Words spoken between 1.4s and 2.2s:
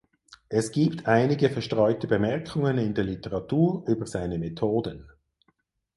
verstreute